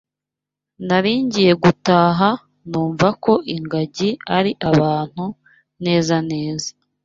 nari 0.87 1.13
ngiye 1.25 1.53
gutaha 1.63 2.29
numva 2.69 3.07
ko 3.23 3.33
ingagi 3.55 4.09
ari 4.37 4.51
abantu 4.69 5.25
neza 5.85 6.15
neza. 6.31 6.69